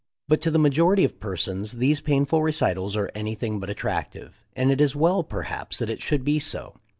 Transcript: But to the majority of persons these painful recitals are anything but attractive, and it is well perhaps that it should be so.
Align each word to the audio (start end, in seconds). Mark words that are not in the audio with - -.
But 0.27 0.41
to 0.41 0.49
the 0.49 0.57
majority 0.57 1.03
of 1.03 1.19
persons 1.19 1.73
these 1.73 2.01
painful 2.01 2.41
recitals 2.41 2.95
are 2.95 3.11
anything 3.13 3.59
but 3.59 3.69
attractive, 3.69 4.43
and 4.55 4.71
it 4.71 4.81
is 4.81 4.95
well 4.95 5.21
perhaps 5.21 5.77
that 5.77 5.91
it 5.91 6.01
should 6.01 6.23
be 6.23 6.39
so. 6.39 6.77